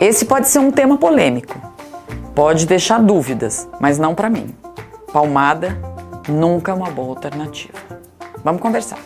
Esse 0.00 0.24
pode 0.24 0.48
ser 0.48 0.60
um 0.60 0.70
tema 0.70 0.96
polêmico, 0.96 1.60
pode 2.34 2.64
deixar 2.64 3.02
dúvidas, 3.02 3.68
mas 3.78 3.98
não 3.98 4.14
para 4.14 4.30
mim. 4.30 4.54
Palmada 5.12 5.76
nunca 6.26 6.72
é 6.72 6.74
uma 6.74 6.90
boa 6.90 7.10
alternativa. 7.10 7.74
Vamos 8.42 8.62
conversar. 8.62 8.98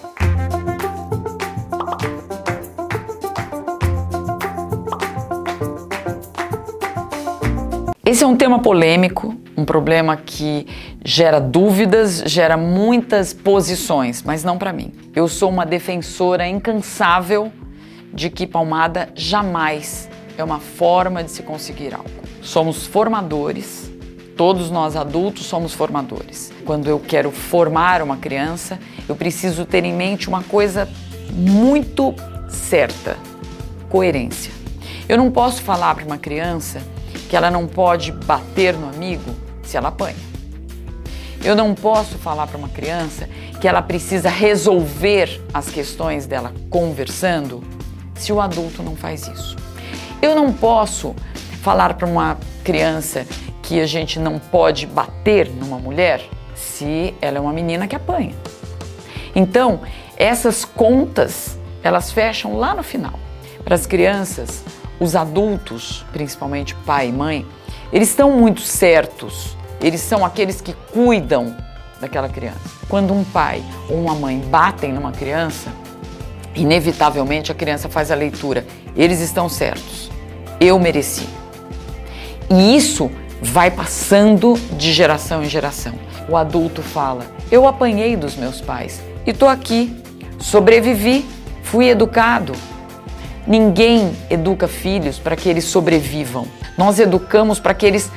Esse 8.07 8.23
é 8.23 8.27
um 8.29 8.37
tema 8.37 8.61
polêmico, 8.61 9.35
um 9.57 9.65
problema 9.65 10.17
que 10.17 10.69
gera 11.05 11.41
dúvidas, 11.41 12.23
gera 12.25 12.57
muitas 12.57 13.35
posições, 13.35 14.23
mas 14.23 14.45
não 14.45 14.57
para 14.57 14.73
mim. 14.73 14.93
Eu 15.13 15.27
sou 15.27 15.51
uma 15.51 15.67
defensora 15.67 16.47
incansável 16.47 17.51
de 18.13 18.31
que 18.31 18.47
palmada 18.47 19.09
jamais 19.17 20.09
é 20.37 20.45
uma 20.45 20.61
forma 20.61 21.23
de 21.23 21.31
se 21.31 21.43
conseguir 21.43 21.95
algo. 21.95 22.11
Somos 22.43 22.87
formadores, 22.87 23.91
todos 24.37 24.71
nós 24.71 24.97
adultos 24.97 25.47
somos 25.47 25.73
formadores. 25.73 26.53
Quando 26.65 26.89
eu 26.89 26.99
quero 26.99 27.31
formar 27.31 28.03
uma 28.03 28.17
criança, 28.17 28.79
eu 29.09 29.15
preciso 29.15 29.65
ter 29.65 29.85
em 29.85 29.93
mente 29.93 30.29
uma 30.29 30.43
coisa 30.43 30.89
muito 31.33 32.15
certa: 32.49 33.17
coerência. 33.89 34.53
Eu 35.09 35.19
não 35.19 35.31
posso 35.31 35.63
falar 35.63 35.95
para 35.95 36.05
uma 36.05 36.19
criança 36.19 36.81
que 37.29 37.37
ela 37.37 37.51
não 37.51 37.67
pode 37.67 38.13
bater 38.13 38.75
no 38.75 38.89
amigo 38.89 39.35
se 39.63 39.77
ela 39.77 39.89
apanha. 39.89 40.17
Eu 41.43 41.55
não 41.55 41.75
posso 41.75 42.17
falar 42.17 42.47
para 42.47 42.57
uma 42.57 42.71
criança 42.71 43.29
que 43.61 43.69
ela 43.69 43.83
precisa 43.83 44.31
resolver 44.31 45.43
as 45.53 45.69
questões 45.69 46.27
dela 46.27 46.55
conversando 46.71 47.63
se 48.15 48.33
o 48.33 48.41
adulto 48.41 48.83
não 48.83 48.97
faz 48.97 49.29
isso. 49.29 49.64
Eu 50.25 50.35
não 50.35 50.51
posso 50.55 51.15
falar 51.61 51.93
para 51.93 52.07
uma 52.07 52.39
criança 52.65 53.27
que 53.63 53.79
a 53.79 53.87
gente 53.87 54.19
não 54.19 54.39
pode 54.39 54.87
bater 54.87 55.51
numa 55.51 55.79
mulher 55.79 56.23
se 56.55 57.15
ela 57.21 57.37
é 57.37 57.41
uma 57.43 57.53
menina 57.53 57.87
que 57.87 57.95
apanha. 57.95 58.35
Então, 59.37 59.83
essas 60.17 60.65
contas, 60.65 61.59
elas 61.83 62.11
fecham 62.11 62.57
lá 62.57 62.75
no 62.75 62.83
final. 62.83 63.13
Para 63.63 63.75
as 63.75 63.85
crianças, 63.85 64.65
os 64.99 65.15
adultos, 65.15 66.07
principalmente 66.11 66.75
pai 66.87 67.09
e 67.09 67.13
mãe, 67.13 67.47
eles 67.93 68.09
estão 68.09 68.31
muito 68.31 68.63
certos. 68.63 69.55
Eles 69.79 70.01
são 70.01 70.25
aqueles 70.25 70.63
que 70.63 70.73
cuidam 70.91 71.55
daquela 72.01 72.31
criança. 72.31 72.61
Quando 72.89 73.13
um 73.13 73.25
pai 73.25 73.63
ou 73.91 74.01
uma 74.01 74.15
mãe 74.15 74.39
batem 74.39 74.91
numa 74.91 75.13
criança, 75.13 75.71
inevitavelmente 76.55 77.53
a 77.53 77.55
criança 77.55 77.91
faz 77.91 78.11
a 78.11 78.15
leitura. 78.15 78.67
Eles 78.97 79.21
estão 79.21 79.51
certos. 79.51 80.14
Eu 80.65 80.79
mereci. 80.79 81.27
E 82.51 82.77
isso 82.77 83.11
vai 83.43 83.71
passando 83.71 84.55
de 84.73 84.93
geração 84.93 85.43
em 85.43 85.49
geração. 85.49 85.95
O 86.29 86.37
adulto 86.37 86.83
fala: 86.83 87.27
Eu 87.51 87.67
apanhei 87.67 88.17
dos 88.17 88.37
meus 88.37 88.61
pais 88.61 89.03
e 89.27 89.31
estou 89.31 89.49
aqui, 89.49 89.95
sobrevivi, 90.39 91.25
fui 91.63 91.89
educado, 91.89 92.55
Ninguém 93.47 94.17
educa 94.31 94.67
filhos 94.67 95.19
para 95.19 95.37
que 95.37 95.49
eles 95.49 95.65
sobrevivam. 95.65 96.47
Nós 96.79 96.99
educamos 96.99 97.61
para 97.61 97.75
que 97.75 97.85
eles 97.85 98.11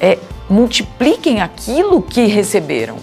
é, 0.00 0.18
multipliquem 0.50 1.40
aquilo 1.40 2.02
que 2.02 2.26
receberam. 2.26 2.96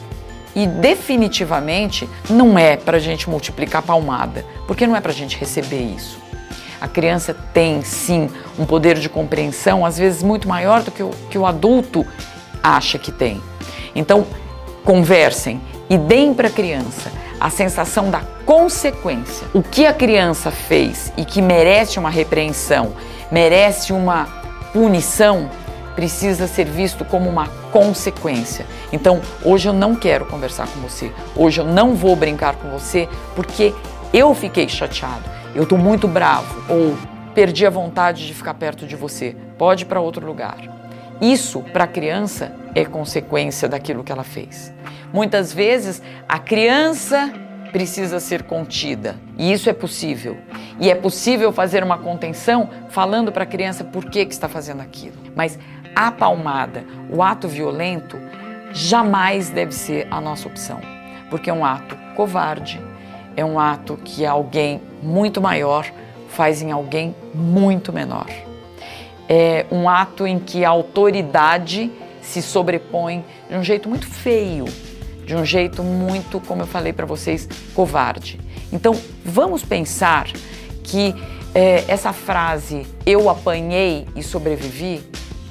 E 0.53 0.67
definitivamente 0.67 2.09
não 2.29 2.59
é 2.59 2.75
para 2.75 2.97
a 2.97 2.99
gente 2.99 3.29
multiplicar 3.29 3.81
palmada, 3.81 4.43
porque 4.67 4.85
não 4.85 4.95
é 4.95 4.99
para 4.99 5.11
a 5.11 5.15
gente 5.15 5.37
receber 5.37 5.81
isso. 5.95 6.19
A 6.81 6.87
criança 6.87 7.35
tem 7.53 7.81
sim 7.81 8.29
um 8.57 8.65
poder 8.65 8.97
de 8.99 9.09
compreensão, 9.09 9.85
às 9.85 9.97
vezes 9.97 10.23
muito 10.23 10.47
maior 10.47 10.81
do 10.81 10.91
que 10.91 11.03
o, 11.03 11.11
que 11.29 11.37
o 11.37 11.45
adulto 11.45 12.05
acha 12.63 12.97
que 12.97 13.11
tem. 13.11 13.41
Então, 13.95 14.25
conversem 14.83 15.61
e 15.89 15.97
deem 15.97 16.33
para 16.33 16.47
a 16.47 16.51
criança 16.51 17.11
a 17.39 17.49
sensação 17.49 18.11
da 18.11 18.21
consequência. 18.45 19.47
O 19.53 19.63
que 19.63 19.85
a 19.85 19.93
criança 19.93 20.51
fez 20.51 21.11
e 21.15 21.23
que 21.23 21.41
merece 21.41 21.97
uma 21.97 22.09
repreensão, 22.09 22.93
merece 23.31 23.93
uma 23.93 24.25
punição, 24.73 25.49
precisa 25.95 26.47
ser 26.47 26.65
visto 26.65 27.05
como 27.05 27.29
uma 27.29 27.47
consequência. 27.71 28.65
Então, 28.91 29.21
hoje 29.43 29.67
eu 29.67 29.73
não 29.73 29.95
quero 29.95 30.25
conversar 30.25 30.67
com 30.67 30.79
você. 30.79 31.11
Hoje 31.35 31.61
eu 31.61 31.65
não 31.65 31.95
vou 31.95 32.15
brincar 32.15 32.55
com 32.55 32.69
você 32.69 33.07
porque 33.35 33.73
eu 34.13 34.33
fiquei 34.33 34.67
chateado. 34.67 35.38
Eu 35.55 35.63
estou 35.63 35.77
muito 35.77 36.07
bravo 36.07 36.63
ou 36.71 36.97
perdi 37.33 37.65
a 37.65 37.69
vontade 37.69 38.27
de 38.27 38.33
ficar 38.33 38.53
perto 38.53 38.85
de 38.85 38.95
você. 38.95 39.35
Pode 39.57 39.83
ir 39.83 39.87
para 39.87 39.99
outro 39.99 40.25
lugar. 40.25 40.57
Isso 41.19 41.61
para 41.73 41.83
a 41.83 41.87
criança 41.87 42.53
é 42.75 42.85
consequência 42.85 43.67
daquilo 43.67 44.03
que 44.03 44.11
ela 44.11 44.23
fez. 44.23 44.73
Muitas 45.11 45.51
vezes 45.51 46.01
a 46.27 46.39
criança 46.39 47.33
precisa 47.71 48.19
ser 48.19 48.43
contida 48.43 49.15
e 49.37 49.51
isso 49.51 49.69
é 49.69 49.73
possível. 49.73 50.37
E 50.79 50.89
é 50.89 50.95
possível 50.95 51.51
fazer 51.51 51.83
uma 51.83 51.97
contenção 51.97 52.69
falando 52.89 53.31
para 53.31 53.43
a 53.43 53.47
criança 53.47 53.83
por 53.83 54.05
que, 54.05 54.25
que 54.25 54.33
está 54.33 54.47
fazendo 54.47 54.81
aquilo. 54.81 55.17
Mas 55.35 55.57
a 55.95 56.11
palmada, 56.11 56.83
o 57.09 57.21
ato 57.21 57.47
violento, 57.47 58.17
jamais 58.71 59.49
deve 59.49 59.73
ser 59.73 60.07
a 60.11 60.21
nossa 60.21 60.47
opção, 60.47 60.79
porque 61.29 61.49
é 61.49 61.53
um 61.53 61.65
ato 61.65 61.97
covarde, 62.15 62.79
é 63.35 63.43
um 63.43 63.59
ato 63.59 63.97
que 64.03 64.25
alguém 64.25 64.81
muito 65.01 65.41
maior 65.41 65.85
faz 66.29 66.61
em 66.61 66.71
alguém 66.71 67.15
muito 67.33 67.91
menor. 67.91 68.27
É 69.27 69.65
um 69.71 69.87
ato 69.87 70.25
em 70.25 70.39
que 70.39 70.65
a 70.65 70.69
autoridade 70.69 71.91
se 72.21 72.41
sobrepõe 72.41 73.23
de 73.49 73.55
um 73.55 73.63
jeito 73.63 73.89
muito 73.89 74.07
feio, 74.07 74.65
de 75.25 75.35
um 75.35 75.45
jeito 75.45 75.83
muito, 75.83 76.39
como 76.39 76.61
eu 76.63 76.67
falei 76.67 76.93
para 76.93 77.05
vocês, 77.05 77.47
covarde. 77.73 78.39
Então, 78.71 78.95
vamos 79.23 79.63
pensar 79.63 80.27
que 80.83 81.15
é, 81.53 81.83
essa 81.87 82.13
frase 82.13 82.85
eu 83.05 83.29
apanhei 83.29 84.07
e 84.15 84.23
sobrevivi 84.23 85.01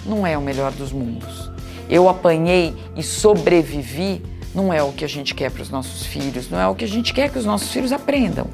não 0.06 0.26
é 0.26 0.38
o 0.38 0.40
melhor 0.40 0.72
dos 0.72 0.92
mundos. 0.92 1.50
Eu 1.88 2.08
apanhei 2.08 2.74
e 2.96 3.02
sobrevivi 3.02 4.22
não 4.58 4.72
é 4.72 4.82
o 4.82 4.90
que 4.92 5.04
a 5.04 5.08
gente 5.08 5.36
quer 5.36 5.52
para 5.52 5.62
os 5.62 5.70
nossos 5.70 6.04
filhos, 6.04 6.50
não 6.50 6.58
é 6.58 6.66
o 6.66 6.74
que 6.74 6.84
a 6.84 6.88
gente 6.88 7.14
quer 7.14 7.30
que 7.30 7.38
os 7.38 7.44
nossos 7.44 7.70
filhos 7.70 7.92
aprendam. 7.92 8.48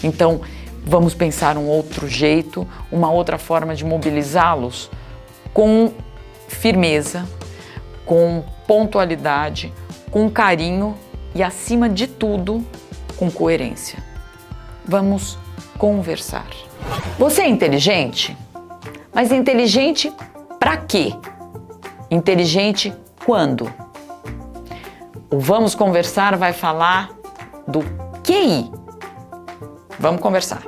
Então, 0.00 0.42
vamos 0.84 1.12
pensar 1.12 1.58
um 1.58 1.66
outro 1.66 2.08
jeito, 2.08 2.66
uma 2.90 3.10
outra 3.10 3.36
forma 3.36 3.74
de 3.74 3.84
mobilizá-los 3.84 4.88
com 5.52 5.92
firmeza, 6.46 7.28
com 8.06 8.44
pontualidade, 8.64 9.72
com 10.12 10.30
carinho 10.30 10.96
e, 11.34 11.42
acima 11.42 11.88
de 11.88 12.06
tudo, 12.06 12.64
com 13.16 13.28
coerência. 13.28 13.98
Vamos 14.84 15.36
conversar. 15.76 16.46
Você 17.18 17.42
é 17.42 17.48
inteligente? 17.48 18.36
Mas 19.12 19.32
inteligente 19.32 20.12
para 20.60 20.76
quê? 20.76 21.12
Inteligente 22.08 22.92
quando? 23.24 23.79
O 25.32 25.38
Vamos 25.38 25.76
Conversar 25.76 26.36
vai 26.36 26.52
falar 26.52 27.10
do 27.66 27.80
QI. 28.24 28.72
Vamos 29.98 30.20
conversar. 30.20 30.62